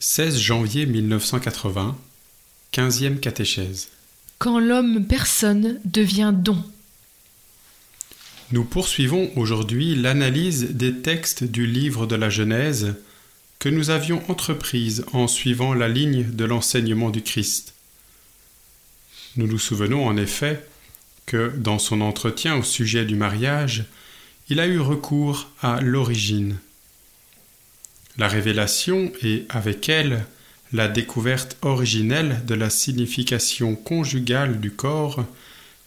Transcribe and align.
16 0.00 0.38
janvier 0.38 0.86
1980, 0.86 1.98
15e 2.72 3.18
catéchèse. 3.18 3.88
Quand 4.38 4.60
l'homme 4.60 5.04
personne 5.04 5.80
devient 5.84 6.32
don. 6.32 6.62
Nous 8.52 8.62
poursuivons 8.62 9.32
aujourd'hui 9.34 9.96
l'analyse 9.96 10.70
des 10.70 10.94
textes 10.98 11.42
du 11.42 11.66
livre 11.66 12.06
de 12.06 12.14
la 12.14 12.30
Genèse 12.30 12.94
que 13.58 13.68
nous 13.68 13.90
avions 13.90 14.22
entreprise 14.30 15.04
en 15.14 15.26
suivant 15.26 15.74
la 15.74 15.88
ligne 15.88 16.30
de 16.30 16.44
l'enseignement 16.44 17.10
du 17.10 17.22
Christ. 17.22 17.74
Nous 19.34 19.48
nous 19.48 19.58
souvenons 19.58 20.06
en 20.06 20.16
effet 20.16 20.64
que 21.26 21.52
dans 21.56 21.80
son 21.80 22.02
entretien 22.02 22.54
au 22.54 22.62
sujet 22.62 23.04
du 23.04 23.16
mariage, 23.16 23.86
il 24.48 24.60
a 24.60 24.68
eu 24.68 24.78
recours 24.78 25.50
à 25.60 25.80
l'origine 25.80 26.56
la 28.18 28.28
révélation 28.28 29.12
et, 29.22 29.46
avec 29.48 29.88
elle, 29.88 30.26
la 30.72 30.88
découverte 30.88 31.56
originelle 31.62 32.42
de 32.46 32.54
la 32.54 32.68
signification 32.68 33.74
conjugale 33.74 34.60
du 34.60 34.70
corps 34.72 35.24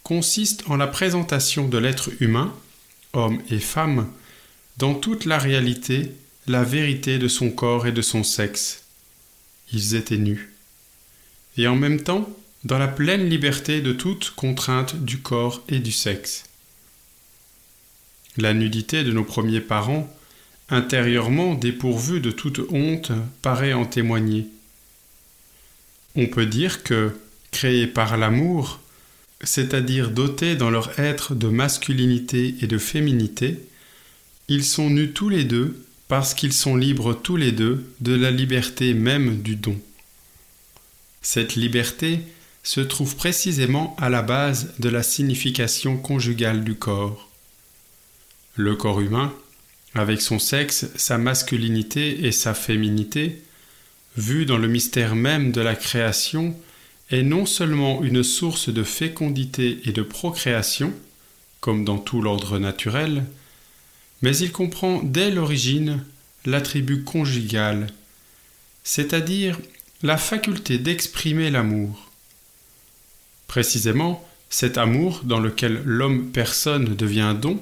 consiste 0.02 0.64
en 0.68 0.76
la 0.76 0.88
présentation 0.88 1.68
de 1.68 1.78
l'être 1.78 2.10
humain, 2.20 2.52
homme 3.12 3.40
et 3.50 3.60
femme, 3.60 4.10
dans 4.78 4.94
toute 4.94 5.26
la 5.26 5.38
réalité, 5.38 6.12
la 6.48 6.64
vérité 6.64 7.18
de 7.18 7.28
son 7.28 7.50
corps 7.50 7.86
et 7.86 7.92
de 7.92 8.02
son 8.02 8.24
sexe. 8.24 8.84
Ils 9.72 9.94
étaient 9.94 10.16
nus. 10.16 10.52
Et 11.56 11.68
en 11.68 11.76
même 11.76 12.02
temps, 12.02 12.28
dans 12.64 12.78
la 12.78 12.88
pleine 12.88 13.28
liberté 13.28 13.80
de 13.80 13.92
toute 13.92 14.30
contrainte 14.30 14.96
du 14.96 15.18
corps 15.18 15.62
et 15.68 15.78
du 15.78 15.92
sexe. 15.92 16.44
La 18.38 18.54
nudité 18.54 19.04
de 19.04 19.12
nos 19.12 19.24
premiers 19.24 19.60
parents 19.60 20.08
intérieurement 20.68 21.54
dépourvu 21.54 22.20
de 22.20 22.30
toute 22.30 22.60
honte, 22.70 23.12
paraît 23.42 23.72
en 23.72 23.84
témoigner. 23.84 24.46
On 26.14 26.26
peut 26.26 26.46
dire 26.46 26.82
que, 26.82 27.12
créés 27.50 27.86
par 27.86 28.16
l'amour, 28.16 28.80
c'est-à-dire 29.42 30.10
dotés 30.10 30.56
dans 30.56 30.70
leur 30.70 30.98
être 30.98 31.34
de 31.34 31.48
masculinité 31.48 32.54
et 32.60 32.66
de 32.66 32.78
féminité, 32.78 33.58
ils 34.48 34.64
sont 34.64 34.90
nus 34.90 35.12
tous 35.12 35.28
les 35.28 35.44
deux 35.44 35.84
parce 36.08 36.34
qu'ils 36.34 36.52
sont 36.52 36.76
libres 36.76 37.14
tous 37.14 37.36
les 37.36 37.52
deux 37.52 37.86
de 38.00 38.14
la 38.14 38.30
liberté 38.30 38.92
même 38.94 39.40
du 39.40 39.56
don. 39.56 39.78
Cette 41.22 41.54
liberté 41.54 42.20
se 42.62 42.80
trouve 42.80 43.16
précisément 43.16 43.96
à 43.98 44.10
la 44.10 44.22
base 44.22 44.74
de 44.78 44.88
la 44.88 45.02
signification 45.02 45.96
conjugale 45.96 46.64
du 46.64 46.74
corps. 46.74 47.28
Le 48.56 48.76
corps 48.76 49.00
humain 49.00 49.32
avec 49.94 50.20
son 50.20 50.38
sexe, 50.38 50.86
sa 50.96 51.18
masculinité 51.18 52.26
et 52.26 52.32
sa 52.32 52.54
féminité, 52.54 53.42
vue 54.16 54.46
dans 54.46 54.58
le 54.58 54.68
mystère 54.68 55.14
même 55.14 55.52
de 55.52 55.60
la 55.60 55.74
création, 55.74 56.56
est 57.10 57.22
non 57.22 57.44
seulement 57.46 58.02
une 58.02 58.22
source 58.22 58.68
de 58.70 58.82
fécondité 58.82 59.80
et 59.84 59.92
de 59.92 60.02
procréation, 60.02 60.92
comme 61.60 61.84
dans 61.84 61.98
tout 61.98 62.22
l'ordre 62.22 62.58
naturel, 62.58 63.24
mais 64.22 64.36
il 64.36 64.52
comprend 64.52 65.02
dès 65.02 65.30
l'origine 65.30 66.04
l'attribut 66.46 67.04
conjugal, 67.04 67.88
c'est-à-dire 68.84 69.58
la 70.02 70.16
faculté 70.16 70.78
d'exprimer 70.78 71.50
l'amour. 71.50 72.10
Précisément, 73.46 74.26
cet 74.48 74.78
amour 74.78 75.22
dans 75.24 75.40
lequel 75.40 75.82
l'homme 75.84 76.30
personne 76.30 76.96
devient 76.96 77.36
don, 77.40 77.60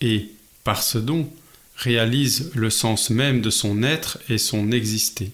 et, 0.00 0.30
par 0.64 0.82
ce 0.82 0.98
don, 0.98 1.30
réalise 1.78 2.50
le 2.54 2.70
sens 2.70 3.10
même 3.10 3.40
de 3.40 3.50
son 3.50 3.82
être 3.82 4.18
et 4.28 4.38
son 4.38 4.72
exister. 4.72 5.30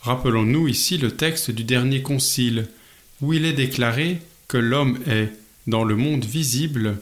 Rappelons-nous 0.00 0.68
ici 0.68 0.98
le 0.98 1.10
texte 1.10 1.50
du 1.50 1.64
dernier 1.64 2.02
concile, 2.02 2.68
où 3.20 3.32
il 3.32 3.44
est 3.46 3.54
déclaré 3.54 4.20
que 4.46 4.58
l'homme 4.58 4.98
est, 5.06 5.32
dans 5.66 5.84
le 5.84 5.96
monde 5.96 6.24
visible, 6.24 6.98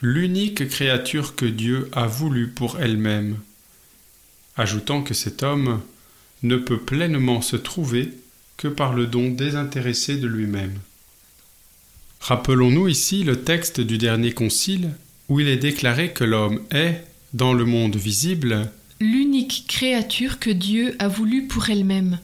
l'unique 0.00 0.68
créature 0.68 1.36
que 1.36 1.46
Dieu 1.46 1.88
a 1.92 2.06
voulu 2.06 2.48
pour 2.48 2.80
elle-même, 2.80 3.36
ajoutant 4.56 5.02
que 5.02 5.14
cet 5.14 5.42
homme 5.42 5.82
ne 6.42 6.56
peut 6.56 6.80
pleinement 6.80 7.42
se 7.42 7.56
trouver 7.56 8.12
que 8.56 8.68
par 8.68 8.94
le 8.94 9.06
don 9.06 9.30
désintéressé 9.30 10.16
de 10.16 10.26
lui-même. 10.26 10.78
Rappelons-nous 12.20 12.88
ici 12.88 13.24
le 13.24 13.42
texte 13.42 13.80
du 13.80 13.98
dernier 13.98 14.32
concile 14.32 14.90
où 15.28 15.40
il 15.40 15.48
est 15.48 15.56
déclaré 15.56 16.12
que 16.12 16.24
l'homme 16.24 16.60
est, 16.70 17.04
dans 17.34 17.52
le 17.52 17.64
monde 17.64 17.96
visible, 17.96 18.70
l'unique 19.00 19.64
créature 19.68 20.38
que 20.38 20.50
Dieu 20.50 20.96
a 20.98 21.08
voulu 21.08 21.46
pour 21.46 21.68
elle-même, 21.68 22.18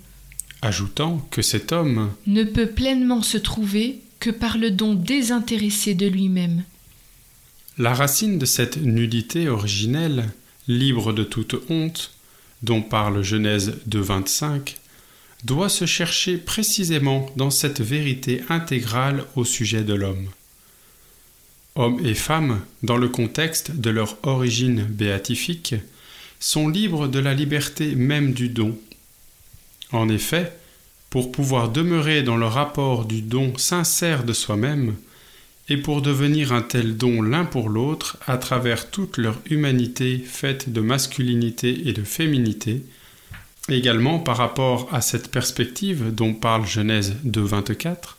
ajoutant 0.62 1.26
que 1.31 1.42
cet 1.42 1.72
homme 1.72 2.10
ne 2.26 2.44
peut 2.44 2.69
pleinement 2.69 3.22
se 3.22 3.38
trouver 3.38 4.00
que 4.20 4.31
par 4.31 4.56
le 4.56 4.70
don 4.70 4.94
désintéressé 4.94 5.94
de 5.94 6.06
lui-même. 6.06 6.65
La 7.76 7.92
racine 7.92 8.38
de 8.38 8.47
cette 8.47 8.78
nudité 8.78 9.48
originelle, 9.48 10.31
libre 10.69 11.12
de 11.12 11.25
toute 11.25 11.56
honte, 11.69 12.12
dont 12.62 12.82
parle 12.82 13.22
Genèse 13.22 13.78
2.25, 13.88 14.76
doit 15.44 15.69
se 15.69 15.84
chercher 15.84 16.38
précisément 16.38 17.26
dans 17.36 17.50
cette 17.50 17.82
vérité 17.82 18.42
intégrale 18.48 19.25
au 19.36 19.44
sujet 19.44 19.84
de 19.84 19.92
l'homme. 19.92 20.28
Hommes 21.77 22.05
et 22.07 22.15
femmes, 22.15 22.61
dans 22.83 22.97
le 22.97 23.09
contexte 23.09 23.73
de 23.73 23.91
leur 23.91 24.17
origine 24.23 24.85
béatifique, 24.85 25.75
sont 26.39 26.69
libres 26.69 27.09
de 27.09 27.19
la 27.19 27.35
liberté 27.35 27.95
même 27.97 28.33
du 28.33 28.49
don. 28.49 28.79
En 29.91 30.09
effet, 30.09 30.53
pour 31.11 31.33
pouvoir 31.33 31.71
demeurer 31.71 32.23
dans 32.23 32.37
le 32.37 32.47
rapport 32.47 33.05
du 33.05 33.23
don 33.23 33.57
sincère 33.57 34.25
de 34.25 34.33
soi-même, 34.33 34.95
et 35.69 35.77
pour 35.77 36.03
devenir 36.03 36.53
un 36.53 36.63
tel 36.63 36.97
don 36.97 37.23
l'un 37.23 37.45
pour 37.45 37.69
l'autre 37.69 38.19
à 38.27 38.37
travers 38.37 38.91
toute 38.91 39.17
leur 39.17 39.39
humanité 39.51 40.19
faite 40.19 40.71
de 40.73 40.81
masculinité 40.81 41.89
et 41.89 41.93
de 41.93 42.03
féminité, 42.03 42.84
également 43.69 44.19
par 44.19 44.37
rapport 44.37 44.89
à 44.93 45.01
cette 45.01 45.31
perspective 45.31 46.15
dont 46.15 46.34
parle 46.34 46.67
Genèse 46.67 47.17
2.24, 47.25 48.17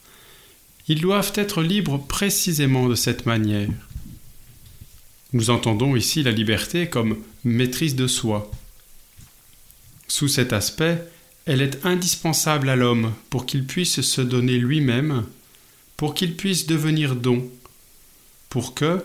ils 0.88 1.02
doivent 1.02 1.34
être 1.36 1.64
libres 1.64 1.98
précisément 1.98 2.88
de 2.88 2.96
cette 2.96 3.26
manière. 3.26 3.70
Nous 5.34 5.50
entendons 5.50 5.96
ici 5.96 6.24
la 6.24 6.32
liberté 6.32 6.90
comme 6.90 7.18
maîtrise 7.44 7.96
de 7.96 8.08
soi. 8.08 8.50
Sous 10.08 10.28
cet 10.28 10.54
aspect, 10.54 11.04
elle 11.46 11.62
est 11.62 11.86
indispensable 11.86 12.70
à 12.70 12.76
l'homme 12.76 13.14
pour 13.30 13.46
qu'il 13.46 13.66
puisse 13.66 14.02
se 14.02 14.22
donner 14.22 14.58
lui-même, 14.58 15.26
pour 15.98 16.14
qu'il 16.14 16.36
puisse 16.36 16.68
devenir 16.68 17.16
don, 17.16 17.50
pour 18.50 18.74
que, 18.74 19.04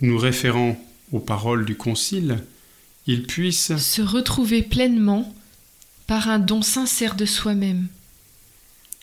nous 0.00 0.18
référant 0.18 0.78
aux 1.12 1.20
paroles 1.20 1.64
du 1.64 1.76
Concile, 1.76 2.44
il 3.06 3.26
puisse 3.26 3.76
se 3.76 4.02
retrouver 4.02 4.62
pleinement 4.62 5.34
par 6.06 6.28
un 6.28 6.38
don 6.38 6.62
sincère 6.62 7.14
de 7.14 7.24
soi-même. 7.24 7.88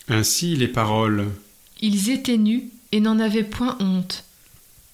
Ainsi 0.08 0.56
les 0.56 0.68
paroles 0.68 1.30
ils 1.84 2.08
étaient 2.08 2.38
nus 2.38 2.70
et 2.92 3.00
n'en 3.00 3.18
avaient 3.20 3.44
point 3.44 3.76
honte. 3.78 4.24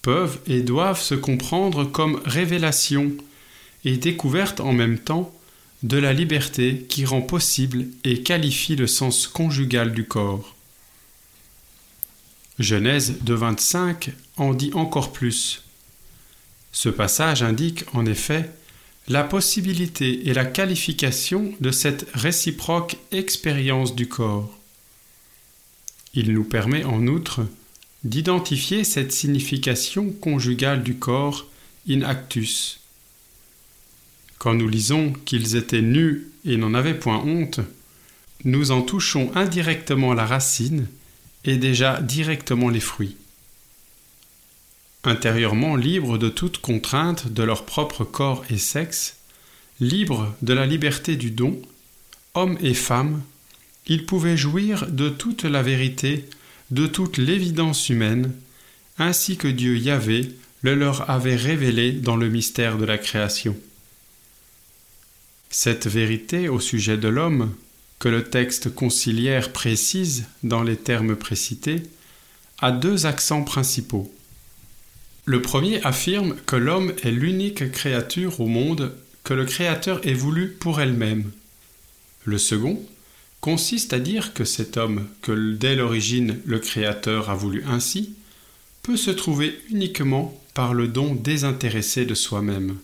Peuvent 0.03 0.41
et 0.49 0.61
doivent 0.61 1.01
se 1.01 1.15
comprendre 1.15 1.84
comme 1.84 2.21
révélation 2.25 3.12
et 3.84 3.97
découverte 3.97 4.59
en 4.59 4.73
même 4.73 4.99
temps 4.99 5.33
de 5.84 5.99
la 5.99 6.12
liberté 6.12 6.84
qui 6.89 7.05
rend 7.05 7.23
possible 7.23 7.87
et 8.03 8.25
qualifie 8.25 8.75
le 8.75 8.89
sens 8.89 9.29
conjugal 9.29 9.93
du 9.93 10.05
corps. 10.05 10.56
Genèse 12.59 13.19
de 13.23 13.34
25 13.34 14.11
en 14.37 14.53
dit 14.53 14.73
encore 14.75 15.12
plus. 15.12 15.62
Ce 16.73 16.89
passage 16.89 17.45
indique 17.45 17.84
en 17.95 18.05
effet 18.05 18.50
la 19.06 19.23
possibilité 19.23 20.29
et 20.29 20.34
la 20.34 20.45
qualification 20.45 21.55
de 21.61 21.71
cette 21.71 22.09
réciproque 22.15 22.97
expérience 23.12 23.94
du 23.94 24.09
corps. 24.09 24.60
Il 26.15 26.33
nous 26.33 26.45
permet 26.45 26.85
en 26.85 27.07
outre 27.07 27.47
d'identifier 28.05 28.85
cette 28.85 29.12
signification 29.12 30.11
conjugale 30.11 30.83
du 30.83 30.97
corps 30.97 31.47
in 31.89 32.03
actus. 32.03 32.81
Quand 34.39 34.55
nous 34.55 34.69
lisons 34.69 35.12
qu'ils 35.25 35.57
étaient 35.57 35.83
nus 35.83 36.29
et 36.45 36.57
n'en 36.57 36.75
avaient 36.75 36.99
point 36.99 37.19
honte, 37.19 37.61
nous 38.45 38.71
en 38.71 38.83
touchons 38.83 39.31
indirectement 39.35 40.15
la 40.15 40.25
racine 40.25 40.89
et 41.45 41.59
déjà 41.59 42.01
directement 42.01 42.71
les 42.71 42.81
fruits. 42.81 43.17
Intérieurement 45.05 45.77
libres 45.77 46.19
de 46.19 46.29
toute 46.29 46.59
contrainte 46.59 47.29
de 47.29 47.43
leur 47.43 47.65
propre 47.65 48.05
corps 48.05 48.45
et 48.51 48.59
sexe, 48.59 49.17
libres 49.79 50.35
de 50.43 50.53
la 50.53 50.67
liberté 50.67 51.17
du 51.17 51.31
don, 51.31 51.61
hommes 52.35 52.59
et 52.61 52.75
femmes 52.75 53.23
ils 53.90 54.06
pouvaient 54.06 54.37
jouir 54.37 54.87
de 54.87 55.08
toute 55.08 55.42
la 55.42 55.62
vérité, 55.62 56.25
de 56.70 56.87
toute 56.87 57.19
l'évidence 57.19 57.88
humaine, 57.88 58.32
ainsi 58.98 59.37
que 59.37 59.48
Dieu 59.48 59.76
Yahvé 59.76 60.31
le 60.62 60.76
leur 60.76 61.10
avait 61.10 61.37
révélé 61.37 61.90
dans 61.90 62.16
le 62.16 62.28
mystère 62.28 62.78
de 62.78 62.84
la 62.84 62.98
création. 62.98 63.56
Cette 65.48 65.88
vérité 65.88 66.48
au 66.48 66.60
sujet 66.60 66.98
de 66.98 67.08
l'homme, 67.08 67.52
que 67.98 68.08
le 68.08 68.22
texte 68.22 68.72
conciliaire 68.72 69.52
précise 69.52 70.26
dans 70.44 70.62
les 70.62 70.76
termes 70.76 71.16
précités, 71.16 71.82
a 72.60 72.70
deux 72.70 73.06
accents 73.06 73.42
principaux. 73.42 74.14
Le 75.25 75.42
premier 75.42 75.84
affirme 75.84 76.37
que 76.46 76.56
l'homme 76.56 76.92
est 77.02 77.10
l'unique 77.10 77.72
créature 77.72 78.40
au 78.40 78.46
monde 78.46 78.94
que 79.25 79.34
le 79.34 79.44
Créateur 79.44 80.06
ait 80.06 80.14
voulu 80.14 80.48
pour 80.48 80.81
elle-même. 80.81 81.31
Le 82.25 82.38
second 82.38 82.81
consiste 83.40 83.92
à 83.92 83.98
dire 83.98 84.34
que 84.34 84.44
cet 84.44 84.76
homme, 84.76 85.08
que 85.22 85.52
dès 85.52 85.76
l'origine 85.76 86.40
le 86.44 86.58
Créateur 86.58 87.31
a 87.31 87.34
voulu 87.34 87.64
ainsi, 87.66 88.14
peut 88.82 88.96
se 88.96 89.10
trouver 89.10 89.58
uniquement 89.70 90.38
par 90.54 90.75
le 90.75 90.88
don 90.88 91.14
désintéressé 91.14 92.04
de 92.04 92.14
soi-même. 92.14 92.78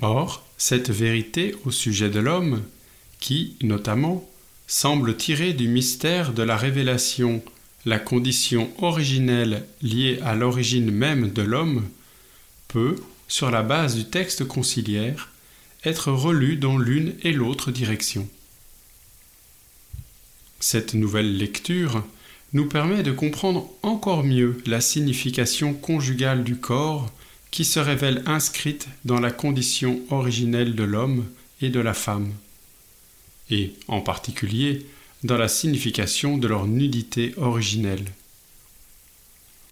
Or, 0.00 0.46
cette 0.56 0.90
vérité 0.90 1.54
au 1.64 1.70
sujet 1.70 2.10
de 2.10 2.20
l'homme, 2.20 2.62
qui, 3.20 3.56
notamment, 3.62 4.28
semble 4.66 5.16
tirer 5.16 5.52
du 5.52 5.68
mystère 5.68 6.32
de 6.32 6.42
la 6.42 6.56
révélation 6.56 7.42
la 7.84 7.98
condition 7.98 8.70
originelle 8.78 9.64
liée 9.82 10.20
à 10.22 10.34
l'origine 10.34 10.90
même 10.90 11.32
de 11.32 11.42
l'homme, 11.42 11.88
peut, 12.68 12.96
sur 13.28 13.50
la 13.50 13.62
base 13.62 13.96
du 13.96 14.04
texte 14.04 14.44
conciliaire, 14.44 15.30
être 15.84 16.12
relue 16.12 16.56
dans 16.56 16.78
l'une 16.78 17.14
et 17.22 17.32
l'autre 17.32 17.72
direction. 17.72 18.28
Cette 20.62 20.94
nouvelle 20.94 21.38
lecture 21.38 22.04
nous 22.52 22.68
permet 22.68 23.02
de 23.02 23.10
comprendre 23.10 23.68
encore 23.82 24.22
mieux 24.22 24.62
la 24.64 24.80
signification 24.80 25.74
conjugale 25.74 26.44
du 26.44 26.54
corps 26.54 27.10
qui 27.50 27.64
se 27.64 27.80
révèle 27.80 28.22
inscrite 28.26 28.86
dans 29.04 29.18
la 29.18 29.32
condition 29.32 30.00
originelle 30.10 30.76
de 30.76 30.84
l'homme 30.84 31.26
et 31.62 31.68
de 31.68 31.80
la 31.80 31.94
femme, 31.94 32.32
et 33.50 33.74
en 33.88 34.00
particulier 34.02 34.86
dans 35.24 35.36
la 35.36 35.48
signification 35.48 36.38
de 36.38 36.46
leur 36.46 36.68
nudité 36.68 37.34
originelle. 37.38 38.06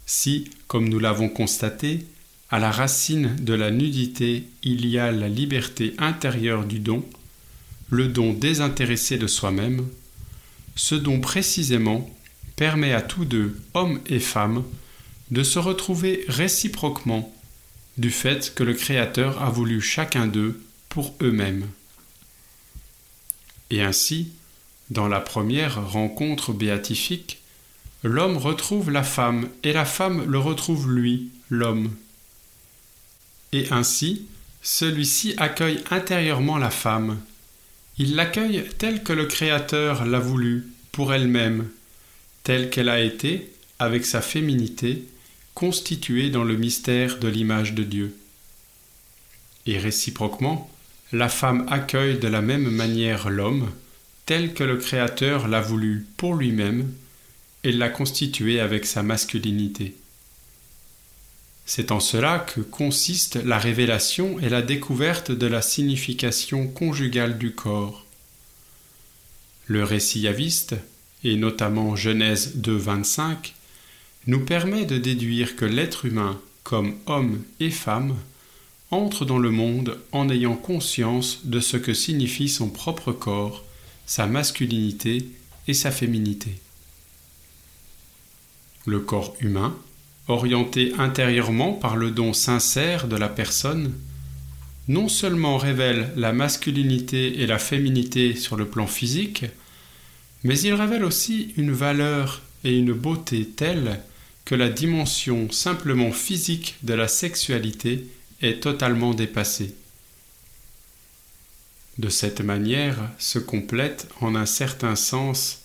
Si, 0.06 0.50
comme 0.66 0.88
nous 0.88 0.98
l'avons 0.98 1.28
constaté, 1.28 2.04
à 2.50 2.58
la 2.58 2.72
racine 2.72 3.36
de 3.36 3.54
la 3.54 3.70
nudité 3.70 4.42
il 4.64 4.86
y 4.86 4.98
a 4.98 5.12
la 5.12 5.28
liberté 5.28 5.94
intérieure 5.98 6.64
du 6.64 6.80
don, 6.80 7.04
le 7.90 8.08
don 8.08 8.32
désintéressé 8.32 9.18
de 9.18 9.28
soi-même, 9.28 9.86
ce 10.80 10.94
don 10.94 11.20
précisément 11.20 12.08
permet 12.56 12.94
à 12.94 13.02
tous 13.02 13.26
deux, 13.26 13.54
hommes 13.74 14.00
et 14.06 14.18
femmes, 14.18 14.64
de 15.30 15.42
se 15.42 15.58
retrouver 15.58 16.24
réciproquement 16.26 17.30
du 17.98 18.10
fait 18.10 18.54
que 18.54 18.62
le 18.62 18.72
Créateur 18.72 19.42
a 19.42 19.50
voulu 19.50 19.82
chacun 19.82 20.26
d'eux 20.26 20.58
pour 20.88 21.14
eux-mêmes. 21.20 21.68
Et 23.68 23.82
ainsi, 23.82 24.32
dans 24.88 25.06
la 25.06 25.20
première 25.20 25.86
rencontre 25.92 26.54
béatifique, 26.54 27.42
l'homme 28.02 28.38
retrouve 28.38 28.90
la 28.90 29.04
femme 29.04 29.50
et 29.62 29.74
la 29.74 29.84
femme 29.84 30.24
le 30.24 30.38
retrouve 30.38 30.90
lui, 30.90 31.28
l'homme. 31.50 31.94
Et 33.52 33.70
ainsi, 33.70 34.24
celui-ci 34.62 35.34
accueille 35.36 35.84
intérieurement 35.90 36.56
la 36.56 36.70
femme. 36.70 37.20
Il 38.02 38.14
l'accueille 38.14 38.64
telle 38.78 39.02
que 39.02 39.12
le 39.12 39.26
Créateur 39.26 40.06
l'a 40.06 40.20
voulu, 40.20 40.68
pour 40.90 41.12
elle-même, 41.12 41.68
telle 42.44 42.70
qu'elle 42.70 42.88
a 42.88 42.98
été, 42.98 43.52
avec 43.78 44.06
sa 44.06 44.22
féminité, 44.22 45.04
constituée 45.52 46.30
dans 46.30 46.42
le 46.42 46.56
mystère 46.56 47.18
de 47.18 47.28
l'image 47.28 47.74
de 47.74 47.82
Dieu. 47.82 48.16
Et 49.66 49.76
réciproquement, 49.76 50.70
la 51.12 51.28
femme 51.28 51.66
accueille 51.68 52.18
de 52.18 52.26
la 52.26 52.40
même 52.40 52.70
manière 52.70 53.28
l'homme, 53.28 53.70
tel 54.24 54.54
que 54.54 54.64
le 54.64 54.78
Créateur 54.78 55.46
l'a 55.46 55.60
voulu 55.60 56.06
pour 56.16 56.36
lui-même 56.36 56.90
et 57.64 57.72
l'a 57.72 57.90
constitué 57.90 58.60
avec 58.60 58.86
sa 58.86 59.02
masculinité. 59.02 59.94
C'est 61.72 61.92
en 61.92 62.00
cela 62.00 62.40
que 62.40 62.60
consiste 62.60 63.36
la 63.36 63.56
révélation 63.56 64.40
et 64.40 64.48
la 64.48 64.60
découverte 64.60 65.30
de 65.30 65.46
la 65.46 65.62
signification 65.62 66.66
conjugale 66.66 67.38
du 67.38 67.54
corps. 67.54 68.04
Le 69.66 69.84
récit 69.84 70.18
yaviste, 70.18 70.74
et 71.22 71.36
notamment 71.36 71.94
Genèse 71.94 72.56
2.25, 72.56 73.52
nous 74.26 74.44
permet 74.44 74.84
de 74.84 74.98
déduire 74.98 75.54
que 75.54 75.64
l'être 75.64 76.06
humain, 76.06 76.40
comme 76.64 76.96
homme 77.06 77.44
et 77.60 77.70
femme, 77.70 78.16
entre 78.90 79.24
dans 79.24 79.38
le 79.38 79.52
monde 79.52 79.96
en 80.10 80.28
ayant 80.28 80.56
conscience 80.56 81.42
de 81.44 81.60
ce 81.60 81.76
que 81.76 81.94
signifie 81.94 82.48
son 82.48 82.68
propre 82.68 83.12
corps 83.12 83.62
sa 84.06 84.26
masculinité 84.26 85.24
et 85.68 85.74
sa 85.74 85.92
féminité. 85.92 86.50
Le 88.86 88.98
corps 88.98 89.36
humain, 89.38 89.78
orienté 90.28 90.92
intérieurement 90.98 91.72
par 91.72 91.96
le 91.96 92.10
don 92.10 92.32
sincère 92.32 93.08
de 93.08 93.16
la 93.16 93.28
personne, 93.28 93.92
non 94.88 95.08
seulement 95.08 95.56
révèle 95.56 96.10
la 96.16 96.32
masculinité 96.32 97.40
et 97.40 97.46
la 97.46 97.58
féminité 97.58 98.34
sur 98.34 98.56
le 98.56 98.66
plan 98.66 98.86
physique, 98.86 99.44
mais 100.42 100.58
il 100.58 100.74
révèle 100.74 101.04
aussi 101.04 101.52
une 101.56 101.72
valeur 101.72 102.42
et 102.64 102.76
une 102.76 102.92
beauté 102.92 103.46
telles 103.46 104.00
que 104.44 104.54
la 104.54 104.68
dimension 104.68 105.50
simplement 105.50 106.12
physique 106.12 106.76
de 106.82 106.94
la 106.94 107.08
sexualité 107.08 108.06
est 108.42 108.62
totalement 108.62 109.14
dépassée. 109.14 109.74
De 111.98 112.08
cette 112.08 112.40
manière 112.40 112.96
se 113.18 113.38
complète 113.38 114.08
en 114.20 114.34
un 114.34 114.46
certain 114.46 114.96
sens 114.96 115.62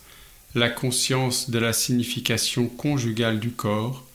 la 0.54 0.70
conscience 0.70 1.50
de 1.50 1.60
la 1.60 1.74
signification 1.74 2.68
conjugale 2.68 3.40
du 3.40 3.52
corps 3.52 4.06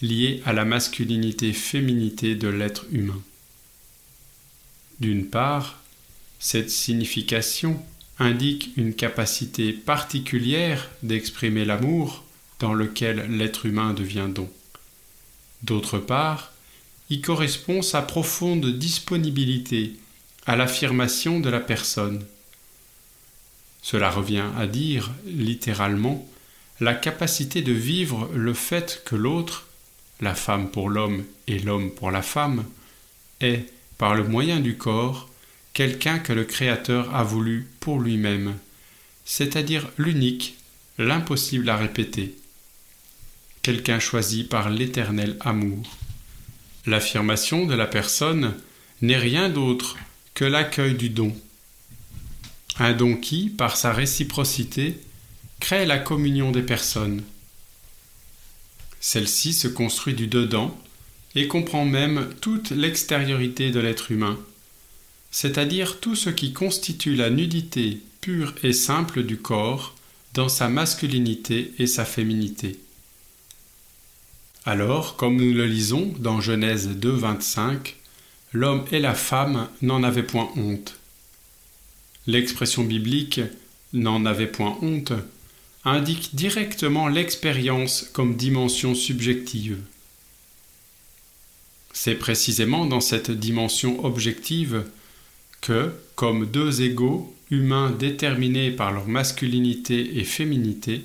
liée 0.00 0.42
à 0.44 0.52
la 0.52 0.64
masculinité-féminité 0.64 2.34
de 2.34 2.48
l'être 2.48 2.86
humain. 2.92 3.20
D'une 5.00 5.26
part, 5.26 5.80
cette 6.38 6.70
signification 6.70 7.82
indique 8.18 8.70
une 8.76 8.94
capacité 8.94 9.72
particulière 9.72 10.90
d'exprimer 11.02 11.64
l'amour 11.64 12.24
dans 12.58 12.74
lequel 12.74 13.36
l'être 13.36 13.66
humain 13.66 13.94
devient 13.94 14.28
don. 14.28 14.50
D'autre 15.62 15.98
part, 15.98 16.52
y 17.10 17.20
correspond 17.20 17.82
sa 17.82 18.02
profonde 18.02 18.66
disponibilité 18.66 19.94
à 20.46 20.56
l'affirmation 20.56 21.40
de 21.40 21.48
la 21.48 21.60
personne. 21.60 22.24
Cela 23.82 24.10
revient 24.10 24.46
à 24.58 24.66
dire, 24.66 25.12
littéralement, 25.26 26.28
la 26.80 26.94
capacité 26.94 27.62
de 27.62 27.72
vivre 27.72 28.30
le 28.34 28.54
fait 28.54 29.02
que 29.04 29.16
l'autre, 29.16 29.67
la 30.20 30.34
femme 30.34 30.70
pour 30.70 30.90
l'homme 30.90 31.24
et 31.46 31.58
l'homme 31.58 31.90
pour 31.90 32.10
la 32.10 32.22
femme, 32.22 32.64
est, 33.40 33.66
par 33.98 34.14
le 34.14 34.24
moyen 34.24 34.60
du 34.60 34.76
corps, 34.76 35.28
quelqu'un 35.72 36.18
que 36.18 36.32
le 36.32 36.44
Créateur 36.44 37.14
a 37.14 37.22
voulu 37.22 37.68
pour 37.80 38.00
lui-même, 38.00 38.56
c'est-à-dire 39.24 39.88
l'unique, 39.96 40.56
l'impossible 40.98 41.68
à 41.68 41.76
répéter, 41.76 42.34
quelqu'un 43.62 44.00
choisi 44.00 44.44
par 44.44 44.70
l'éternel 44.70 45.36
amour. 45.40 45.96
L'affirmation 46.86 47.66
de 47.66 47.74
la 47.74 47.86
personne 47.86 48.54
n'est 49.02 49.18
rien 49.18 49.48
d'autre 49.48 49.96
que 50.34 50.44
l'accueil 50.44 50.94
du 50.94 51.10
don. 51.10 51.36
Un 52.78 52.92
don 52.92 53.16
qui, 53.16 53.50
par 53.50 53.76
sa 53.76 53.92
réciprocité, 53.92 54.98
crée 55.60 55.86
la 55.86 55.98
communion 55.98 56.50
des 56.50 56.62
personnes. 56.62 57.22
Celle-ci 59.00 59.52
se 59.52 59.68
construit 59.68 60.14
du 60.14 60.26
dedans 60.26 60.76
et 61.34 61.46
comprend 61.46 61.84
même 61.84 62.28
toute 62.40 62.70
l'extériorité 62.70 63.70
de 63.70 63.80
l'être 63.80 64.10
humain, 64.10 64.38
c'est-à-dire 65.30 66.00
tout 66.00 66.16
ce 66.16 66.30
qui 66.30 66.52
constitue 66.52 67.14
la 67.14 67.30
nudité 67.30 68.00
pure 68.20 68.54
et 68.62 68.72
simple 68.72 69.22
du 69.22 69.36
corps 69.36 69.94
dans 70.34 70.48
sa 70.48 70.68
masculinité 70.68 71.72
et 71.78 71.86
sa 71.86 72.04
féminité. 72.04 72.78
Alors, 74.64 75.16
comme 75.16 75.36
nous 75.36 75.54
le 75.54 75.66
lisons 75.66 76.12
dans 76.18 76.40
Genèse 76.40 76.88
2, 76.88 77.10
25, 77.10 77.96
l'homme 78.52 78.84
et 78.92 79.00
la 79.00 79.14
femme 79.14 79.68
n'en 79.80 80.02
avaient 80.02 80.22
point 80.22 80.50
honte. 80.56 80.98
L'expression 82.26 82.84
biblique 82.84 83.40
n'en 83.92 84.26
avait 84.26 84.46
point 84.46 84.76
honte 84.82 85.12
indique 85.88 86.34
directement 86.34 87.08
l'expérience 87.08 88.08
comme 88.12 88.36
dimension 88.36 88.94
subjective. 88.94 89.78
C'est 91.92 92.14
précisément 92.14 92.86
dans 92.86 93.00
cette 93.00 93.30
dimension 93.30 94.04
objective 94.04 94.84
que, 95.60 95.92
comme 96.14 96.46
deux 96.46 96.82
égaux 96.82 97.34
humains 97.50 97.90
déterminés 97.90 98.70
par 98.70 98.92
leur 98.92 99.08
masculinité 99.08 100.18
et 100.18 100.24
féminité, 100.24 101.04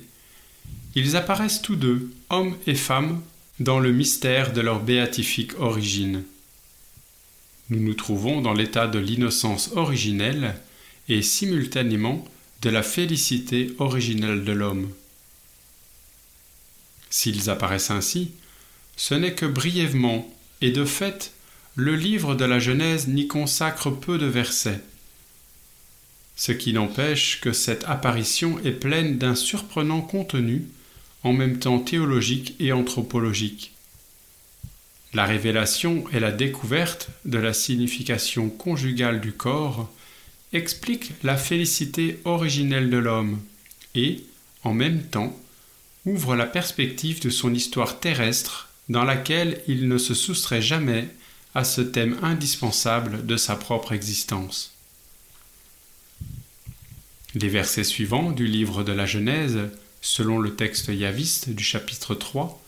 ils 0.94 1.16
apparaissent 1.16 1.62
tous 1.62 1.76
deux, 1.76 2.10
hommes 2.30 2.56
et 2.66 2.74
femmes, 2.74 3.20
dans 3.60 3.80
le 3.80 3.92
mystère 3.92 4.52
de 4.52 4.60
leur 4.60 4.80
béatifique 4.80 5.58
origine. 5.60 6.24
nous 7.70 7.80
nous 7.80 7.94
trouvons 7.94 8.40
dans 8.40 8.52
l'état 8.52 8.86
de 8.86 8.98
l'innocence 8.98 9.70
originelle 9.74 10.56
et 11.08 11.22
simultanément 11.22 12.24
de 12.64 12.70
la 12.70 12.82
félicité 12.82 13.74
originelle 13.78 14.42
de 14.42 14.52
l'homme. 14.52 14.90
S'ils 17.10 17.50
apparaissent 17.50 17.90
ainsi, 17.90 18.32
ce 18.96 19.14
n'est 19.14 19.34
que 19.34 19.44
brièvement, 19.44 20.34
et 20.62 20.70
de 20.70 20.86
fait, 20.86 21.34
le 21.74 21.94
livre 21.94 22.34
de 22.34 22.46
la 22.46 22.58
Genèse 22.58 23.06
n'y 23.06 23.28
consacre 23.28 23.90
peu 23.90 24.16
de 24.16 24.24
versets, 24.24 24.80
ce 26.36 26.52
qui 26.52 26.72
n'empêche 26.72 27.42
que 27.42 27.52
cette 27.52 27.84
apparition 27.84 28.58
est 28.64 28.72
pleine 28.72 29.18
d'un 29.18 29.34
surprenant 29.34 30.00
contenu, 30.00 30.64
en 31.22 31.34
même 31.34 31.58
temps 31.58 31.80
théologique 31.80 32.56
et 32.60 32.72
anthropologique. 32.72 33.72
La 35.12 35.26
révélation 35.26 36.04
et 36.14 36.18
la 36.18 36.32
découverte 36.32 37.08
de 37.26 37.38
la 37.38 37.52
signification 37.52 38.48
conjugale 38.48 39.20
du 39.20 39.32
corps 39.32 39.90
expliquent 40.54 41.12
la 41.22 41.36
félicité 41.36 42.20
originelle 42.24 42.88
de 42.88 42.96
l'homme 42.96 43.40
et, 43.94 44.24
en 44.62 44.72
même 44.72 45.02
temps, 45.02 45.38
ouvrent 46.06 46.36
la 46.36 46.46
perspective 46.46 47.20
de 47.20 47.30
son 47.30 47.52
histoire 47.52 48.00
terrestre 48.00 48.68
dans 48.88 49.04
laquelle 49.04 49.62
il 49.66 49.88
ne 49.88 49.98
se 49.98 50.14
soustrait 50.14 50.62
jamais 50.62 51.08
à 51.54 51.64
ce 51.64 51.80
thème 51.80 52.18
indispensable 52.22 53.26
de 53.26 53.36
sa 53.36 53.56
propre 53.56 53.92
existence. 53.92 54.72
Les 57.34 57.48
versets 57.48 57.84
suivants 57.84 58.30
du 58.30 58.46
livre 58.46 58.84
de 58.84 58.92
la 58.92 59.06
Genèse, 59.06 59.58
selon 60.00 60.38
le 60.38 60.54
texte 60.54 60.88
yaviste 60.88 61.48
du 61.48 61.64
chapitre 61.64 62.14
3, 62.14 62.62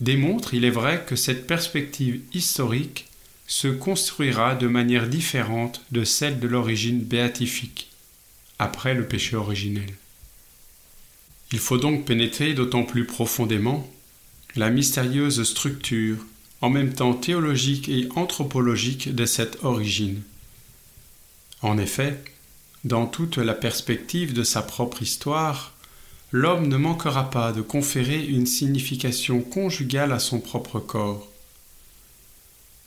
démontre, 0.00 0.54
il 0.54 0.64
est 0.64 0.70
vrai, 0.70 1.04
que 1.06 1.16
cette 1.16 1.46
perspective 1.46 2.20
historique 2.32 3.08
se 3.46 3.68
construira 3.68 4.54
de 4.54 4.66
manière 4.66 5.08
différente 5.08 5.82
de 5.90 6.04
celle 6.04 6.40
de 6.40 6.48
l'origine 6.48 7.00
béatifique, 7.00 7.90
après 8.58 8.94
le 8.94 9.06
péché 9.06 9.36
originel. 9.36 9.92
Il 11.52 11.58
faut 11.58 11.78
donc 11.78 12.04
pénétrer 12.04 12.54
d'autant 12.54 12.84
plus 12.84 13.04
profondément 13.04 13.88
la 14.56 14.70
mystérieuse 14.70 15.42
structure, 15.42 16.16
en 16.60 16.70
même 16.70 16.94
temps 16.94 17.14
théologique 17.14 17.88
et 17.88 18.08
anthropologique 18.16 19.14
de 19.14 19.26
cette 19.26 19.62
origine. 19.64 20.22
En 21.60 21.76
effet, 21.78 22.22
dans 22.84 23.06
toute 23.06 23.38
la 23.38 23.54
perspective 23.54 24.32
de 24.32 24.44
sa 24.44 24.62
propre 24.62 25.02
histoire, 25.02 25.74
l'homme 26.32 26.68
ne 26.68 26.76
manquera 26.76 27.30
pas 27.30 27.52
de 27.52 27.62
conférer 27.62 28.24
une 28.24 28.46
signification 28.46 29.40
conjugale 29.40 30.12
à 30.12 30.18
son 30.18 30.40
propre 30.40 30.80
corps. 30.80 31.28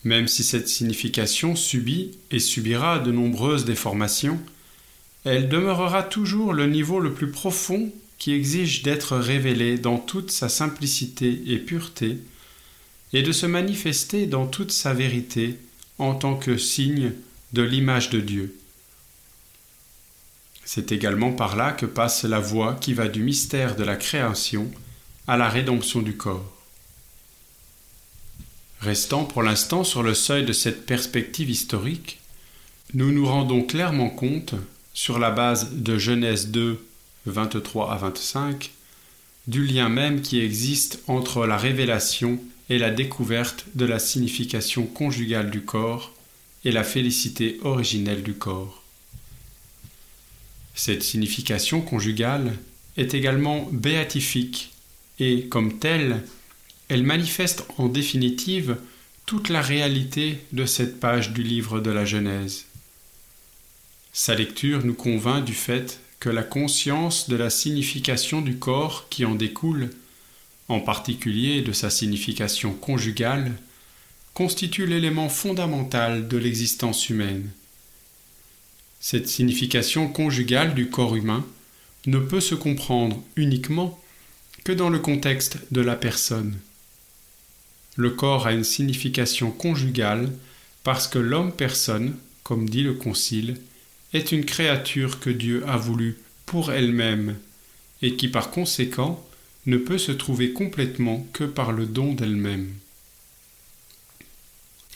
Même 0.03 0.27
si 0.27 0.43
cette 0.43 0.67
signification 0.67 1.55
subit 1.55 2.17
et 2.31 2.39
subira 2.39 2.99
de 2.99 3.11
nombreuses 3.11 3.65
déformations, 3.65 4.39
elle 5.23 5.49
demeurera 5.49 6.03
toujours 6.03 6.53
le 6.53 6.67
niveau 6.67 6.99
le 6.99 7.13
plus 7.13 7.31
profond 7.31 7.91
qui 8.17 8.33
exige 8.33 8.83
d'être 8.83 9.17
révélé 9.17 9.77
dans 9.77 9.97
toute 9.97 10.31
sa 10.31 10.49
simplicité 10.49 11.41
et 11.47 11.57
pureté, 11.57 12.17
et 13.13 13.21
de 13.21 13.31
se 13.31 13.45
manifester 13.45 14.25
dans 14.25 14.47
toute 14.47 14.71
sa 14.71 14.93
vérité 14.93 15.57
en 15.97 16.15
tant 16.15 16.35
que 16.35 16.57
signe 16.57 17.13
de 17.53 17.61
l'image 17.61 18.09
de 18.09 18.19
Dieu. 18.19 18.55
C'est 20.65 20.91
également 20.91 21.31
par 21.31 21.55
là 21.55 21.71
que 21.71 21.85
passe 21.85 22.23
la 22.25 22.39
voie 22.39 22.75
qui 22.75 22.93
va 22.93 23.07
du 23.07 23.23
mystère 23.23 23.75
de 23.75 23.83
la 23.83 23.95
création 23.95 24.69
à 25.25 25.37
la 25.37 25.47
rédemption 25.47 26.01
du 26.01 26.17
corps. 26.17 26.56
Restant 28.81 29.25
pour 29.25 29.43
l'instant 29.43 29.83
sur 29.83 30.03
le 30.03 30.13
seuil 30.13 30.45
de 30.45 30.53
cette 30.53 30.85
perspective 30.85 31.49
historique, 31.49 32.19
nous 32.93 33.11
nous 33.11 33.25
rendons 33.25 33.63
clairement 33.63 34.09
compte, 34.09 34.53
sur 34.93 35.19
la 35.19 35.31
base 35.31 35.73
de 35.73 35.97
Genèse 35.97 36.49
2, 36.49 36.83
23 37.25 37.91
à 37.91 37.97
25, 37.97 38.71
du 39.47 39.65
lien 39.65 39.89
même 39.89 40.21
qui 40.21 40.39
existe 40.39 41.01
entre 41.07 41.45
la 41.45 41.57
révélation 41.57 42.39
et 42.69 42.77
la 42.77 42.91
découverte 42.91 43.65
de 43.75 43.85
la 43.85 43.99
signification 43.99 44.85
conjugale 44.85 45.51
du 45.51 45.61
corps 45.61 46.13
et 46.65 46.71
la 46.71 46.83
félicité 46.83 47.59
originelle 47.63 48.23
du 48.23 48.33
corps. 48.33 48.83
Cette 50.75 51.03
signification 51.03 51.81
conjugale 51.81 52.53
est 52.97 53.13
également 53.13 53.67
béatifique 53.71 54.71
et, 55.19 55.47
comme 55.47 55.79
telle, 55.79 56.23
elle 56.89 57.03
manifeste 57.03 57.65
en 57.77 57.87
définitive 57.87 58.77
toute 59.25 59.49
la 59.49 59.61
réalité 59.61 60.39
de 60.53 60.65
cette 60.65 60.99
page 60.99 61.31
du 61.31 61.43
livre 61.43 61.81
de 61.81 61.91
la 61.91 62.05
Genèse. 62.05 62.65
Sa 64.13 64.35
lecture 64.35 64.85
nous 64.85 64.93
convainc 64.93 65.43
du 65.43 65.53
fait 65.53 65.99
que 66.19 66.29
la 66.29 66.43
conscience 66.43 67.29
de 67.29 67.35
la 67.35 67.49
signification 67.49 68.41
du 68.41 68.57
corps 68.57 69.07
qui 69.09 69.25
en 69.25 69.35
découle, 69.35 69.91
en 70.69 70.79
particulier 70.79 71.61
de 71.61 71.71
sa 71.73 71.89
signification 71.89 72.73
conjugale, 72.73 73.53
constitue 74.33 74.85
l'élément 74.85 75.29
fondamental 75.29 76.27
de 76.27 76.37
l'existence 76.37 77.09
humaine. 77.09 77.49
Cette 78.99 79.27
signification 79.27 80.07
conjugale 80.07 80.73
du 80.73 80.89
corps 80.89 81.15
humain 81.15 81.45
ne 82.05 82.19
peut 82.19 82.41
se 82.41 82.55
comprendre 82.55 83.21
uniquement 83.35 83.99
que 84.63 84.71
dans 84.71 84.89
le 84.89 84.99
contexte 84.99 85.59
de 85.71 85.81
la 85.81 85.95
personne. 85.95 86.57
Le 87.97 88.11
corps 88.11 88.47
a 88.47 88.53
une 88.53 88.63
signification 88.63 89.51
conjugale 89.51 90.31
parce 90.83 91.07
que 91.07 91.19
l'homme-personne, 91.19 92.15
comme 92.43 92.69
dit 92.69 92.83
le 92.83 92.93
Concile, 92.93 93.59
est 94.13 94.31
une 94.31 94.45
créature 94.45 95.19
que 95.19 95.29
Dieu 95.29 95.63
a 95.67 95.77
voulu 95.77 96.17
pour 96.45 96.71
elle-même 96.71 97.35
et 98.01 98.15
qui 98.15 98.29
par 98.29 98.51
conséquent 98.51 99.23
ne 99.65 99.77
peut 99.77 99.97
se 99.97 100.11
trouver 100.11 100.53
complètement 100.53 101.27
que 101.33 101.43
par 101.43 101.71
le 101.71 101.85
don 101.85 102.13
d'elle-même. 102.13 102.69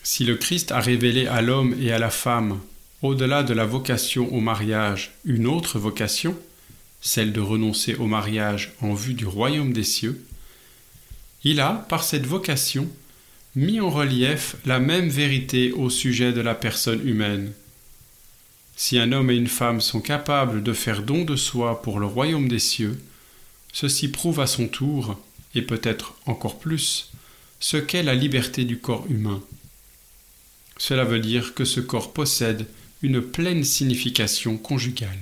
Si 0.04 0.24
le 0.24 0.36
Christ 0.36 0.72
a 0.72 0.80
révélé 0.80 1.26
à 1.26 1.42
l'homme 1.42 1.76
et 1.80 1.92
à 1.92 1.98
la 1.98 2.10
femme 2.10 2.60
au-delà 3.02 3.42
de 3.42 3.52
la 3.52 3.66
vocation 3.66 4.32
au 4.32 4.40
mariage, 4.40 5.12
une 5.24 5.46
autre 5.46 5.78
vocation, 5.78 6.36
celle 7.00 7.32
de 7.32 7.40
renoncer 7.40 7.96
au 7.96 8.06
mariage 8.06 8.72
en 8.80 8.94
vue 8.94 9.14
du 9.14 9.26
royaume 9.26 9.72
des 9.72 9.82
cieux, 9.82 10.24
il 11.44 11.60
a, 11.60 11.86
par 11.88 12.04
cette 12.04 12.26
vocation, 12.26 12.88
mis 13.54 13.80
en 13.80 13.90
relief 13.90 14.56
la 14.64 14.78
même 14.78 15.08
vérité 15.08 15.72
au 15.72 15.90
sujet 15.90 16.32
de 16.32 16.40
la 16.40 16.54
personne 16.54 17.06
humaine. 17.06 17.52
Si 18.76 18.98
un 18.98 19.12
homme 19.12 19.30
et 19.30 19.36
une 19.36 19.48
femme 19.48 19.80
sont 19.80 20.00
capables 20.00 20.62
de 20.62 20.72
faire 20.72 21.02
don 21.02 21.24
de 21.24 21.36
soi 21.36 21.82
pour 21.82 22.00
le 22.00 22.06
royaume 22.06 22.48
des 22.48 22.58
cieux, 22.58 23.00
ceci 23.72 24.08
prouve 24.08 24.40
à 24.40 24.46
son 24.46 24.68
tour, 24.68 25.20
et 25.54 25.62
peut-être 25.62 26.14
encore 26.26 26.58
plus, 26.58 27.12
ce 27.60 27.76
qu'est 27.76 28.02
la 28.02 28.14
liberté 28.14 28.64
du 28.64 28.78
corps 28.78 29.06
humain. 29.08 29.42
Cela 30.78 31.04
veut 31.04 31.20
dire 31.20 31.54
que 31.54 31.64
ce 31.64 31.80
corps 31.80 32.12
possède 32.12 32.66
une 33.02 33.20
pleine 33.20 33.64
signification 33.64 34.56
conjugale. 34.56 35.18